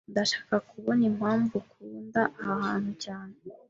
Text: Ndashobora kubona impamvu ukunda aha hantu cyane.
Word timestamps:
Ndashobora 0.11 0.59
kubona 0.71 1.01
impamvu 1.11 1.51
ukunda 1.61 2.21
aha 2.39 2.55
hantu 2.65 2.91
cyane. 3.03 3.35